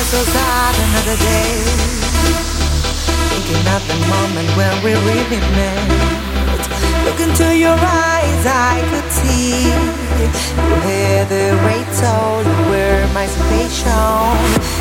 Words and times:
yesterday. 0.00 1.60
Thinking 3.28 3.66
of 3.68 3.82
the 3.86 3.96
moment 4.08 4.48
when 4.56 4.72
we 4.82 4.92
really 4.94 5.40
met. 5.56 5.88
Look 7.04 7.20
into 7.20 7.54
your 7.54 7.76
eyes, 7.76 8.46
I 8.46 8.80
could 8.90 9.10
see. 9.12 9.68
You 10.20 10.74
had 10.88 11.28
the 11.28 11.56
great 11.62 11.92
soul, 11.92 12.42
you 12.42 12.56
were 12.70 13.06
my 13.12 13.26
salvation. 13.26 14.36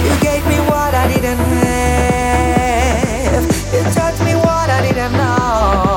You 0.06 0.14
gave 0.22 0.46
me 0.48 0.60
what 0.72 0.94
I 0.96 1.08
didn't 1.14 1.44
have. 1.64 2.24
You 3.74 3.84
taught 3.94 4.20
me 4.24 4.36
what 4.36 4.70
I 4.70 4.82
didn't 4.88 5.14
know. 5.14 5.89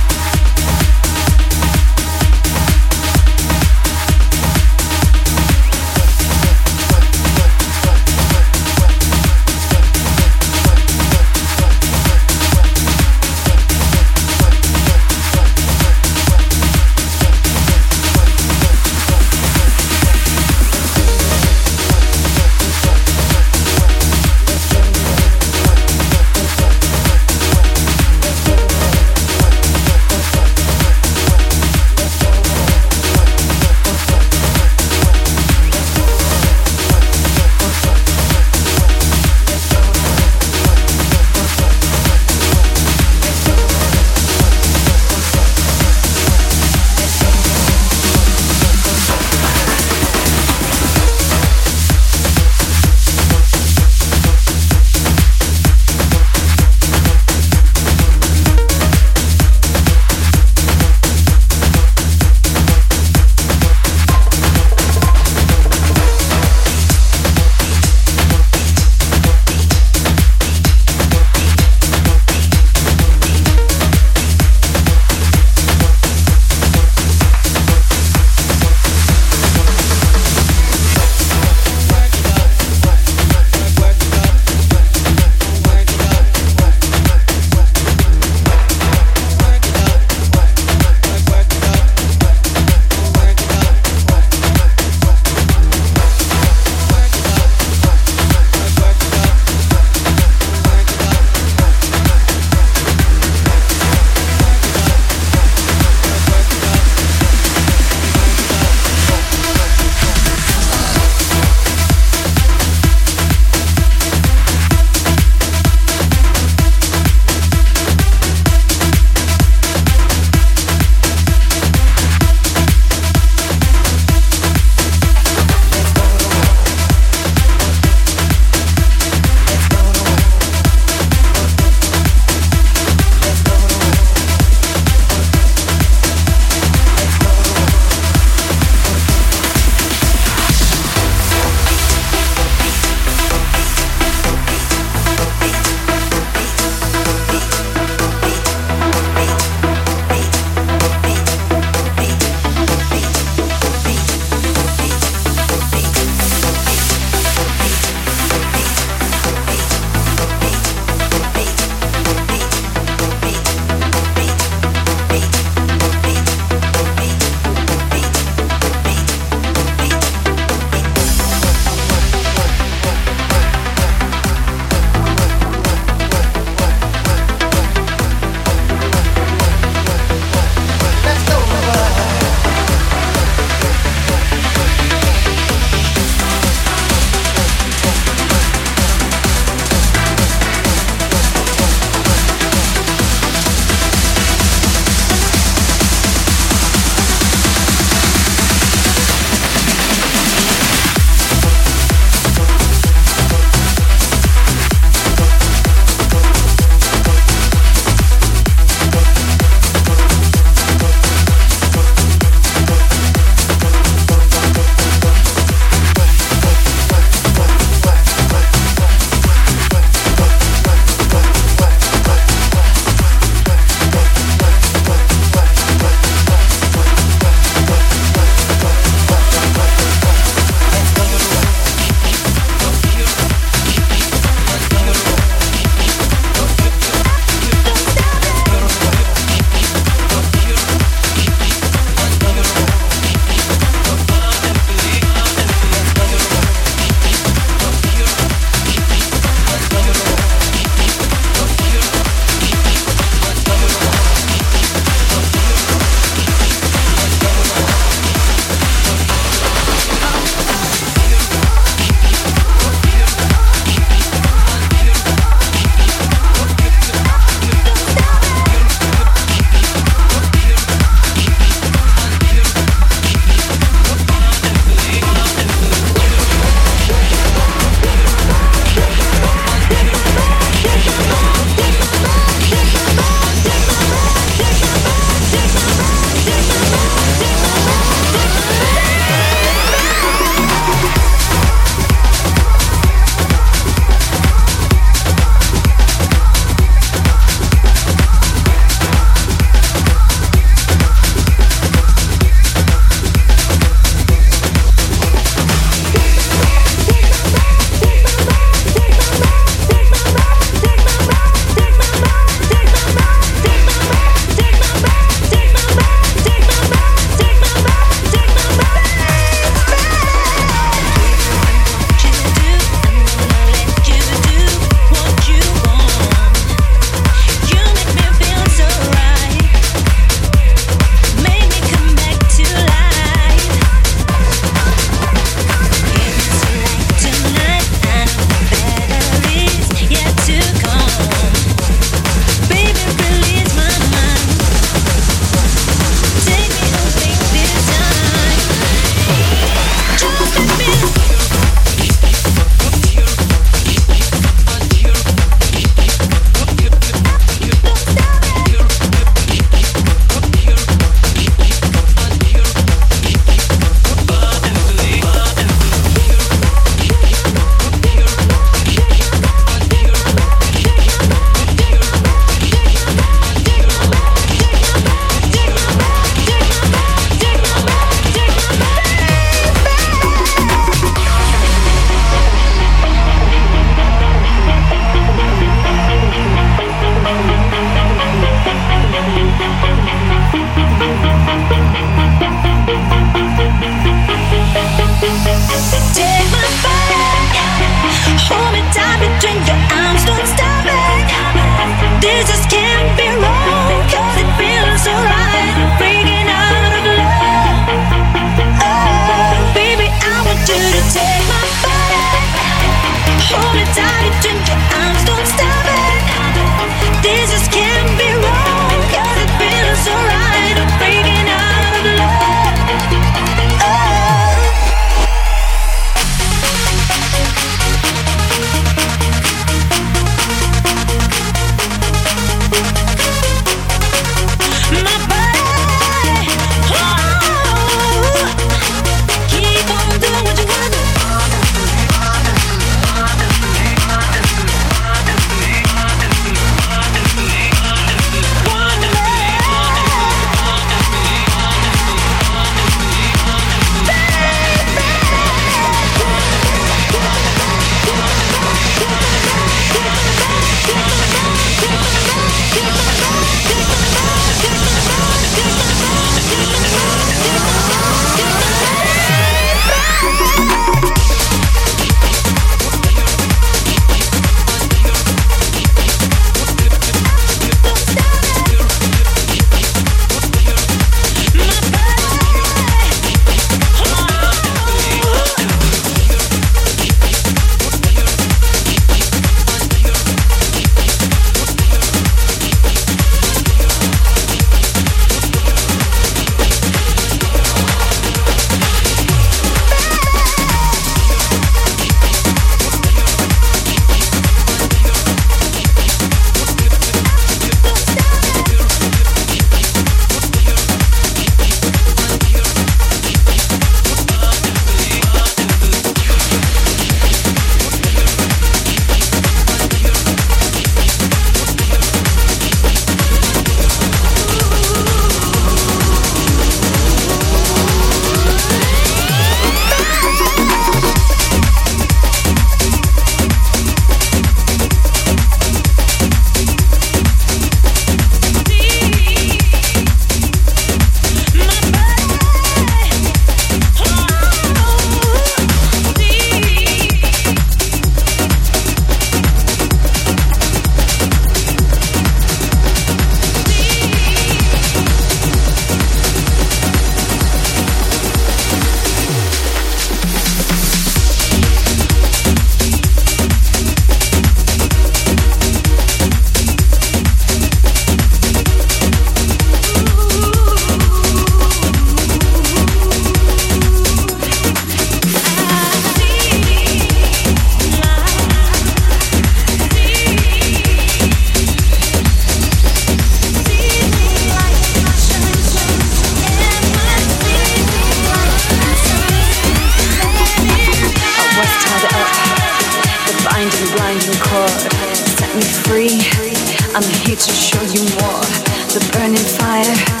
Burning 598.92 599.16
fire 599.38 600.00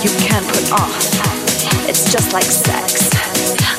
you 0.00 0.08
can't 0.16 0.46
put 0.48 0.72
off. 0.72 0.96
It's 1.84 2.10
just 2.10 2.32
like 2.32 2.48
sex. 2.48 3.12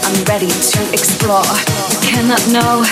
I'm 0.06 0.24
ready 0.26 0.50
to 0.50 0.80
explore. 0.94 1.46
You 1.90 2.00
cannot 2.06 2.42
know 2.54 2.86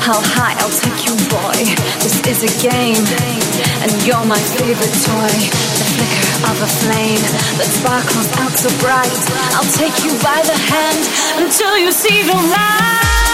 how 0.00 0.16
high 0.24 0.56
I'll 0.56 0.72
take 0.72 1.04
you, 1.04 1.12
boy. 1.28 1.58
This 2.00 2.16
is 2.24 2.40
a 2.48 2.52
game, 2.64 3.04
and 3.84 3.92
you're 4.08 4.24
my 4.24 4.40
favorite 4.56 4.96
toy. 5.04 5.36
The 5.76 5.86
flicker 5.92 6.28
of 6.48 6.56
a 6.64 6.70
flame 6.80 7.24
that 7.60 7.68
sparkles 7.68 8.28
out 8.40 8.56
so 8.56 8.72
bright. 8.80 9.12
I'll 9.52 9.72
take 9.76 10.00
you 10.00 10.12
by 10.24 10.40
the 10.48 10.56
hand 10.56 11.02
until 11.44 11.76
you 11.76 11.92
see 11.92 12.22
the 12.22 12.32
light. 12.32 13.25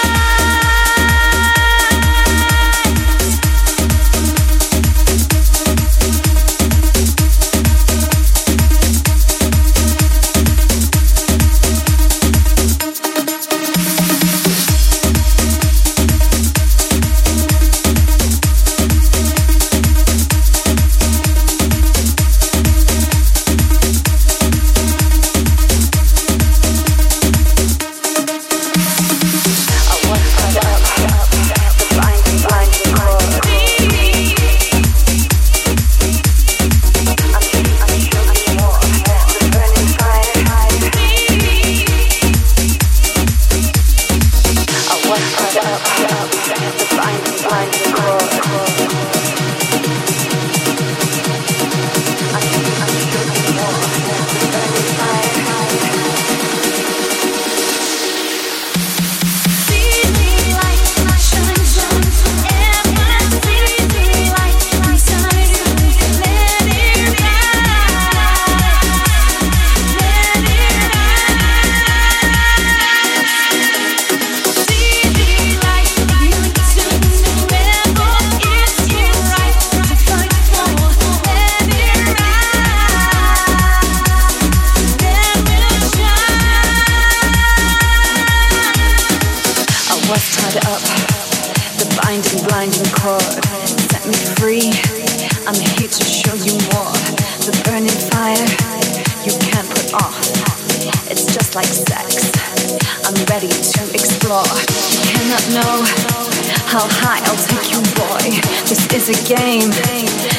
I'll 106.83 107.37
take 107.37 107.71
your 107.71 107.83
boy. 107.95 108.43
This 108.67 108.87
is 108.93 109.09
a 109.09 109.19
game 109.29 109.71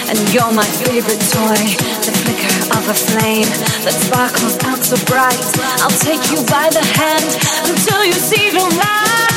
And 0.10 0.18
you're 0.34 0.52
my 0.52 0.66
favorite 0.84 1.22
toy, 1.32 1.62
the 2.04 2.12
flicker 2.12 2.78
of 2.78 2.90
a 2.90 2.94
flame 2.94 3.48
That 3.84 3.94
sparkles 3.94 4.58
out 4.66 4.84
so 4.84 4.98
bright, 5.06 5.40
I'll 5.82 6.00
take 6.00 6.32
you 6.32 6.44
by 6.46 6.70
the 6.70 6.84
hand 6.84 7.30
until 7.70 8.04
you 8.06 8.14
see 8.14 8.50
the 8.50 8.64
light. 8.76 9.33